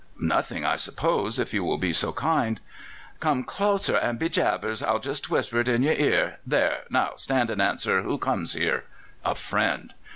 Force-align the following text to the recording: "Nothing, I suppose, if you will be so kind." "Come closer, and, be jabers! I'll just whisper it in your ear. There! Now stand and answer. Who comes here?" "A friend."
"Nothing, 0.19 0.65
I 0.65 0.77
suppose, 0.77 1.37
if 1.37 1.53
you 1.53 1.63
will 1.63 1.77
be 1.77 1.93
so 1.93 2.11
kind." 2.11 2.59
"Come 3.19 3.43
closer, 3.43 3.95
and, 3.97 4.17
be 4.17 4.29
jabers! 4.29 4.81
I'll 4.81 4.97
just 4.97 5.29
whisper 5.29 5.59
it 5.59 5.67
in 5.69 5.83
your 5.83 5.93
ear. 5.93 6.39
There! 6.43 6.85
Now 6.89 7.11
stand 7.17 7.51
and 7.51 7.61
answer. 7.61 8.01
Who 8.01 8.17
comes 8.17 8.53
here?" 8.53 8.85
"A 9.23 9.35
friend." 9.35 9.93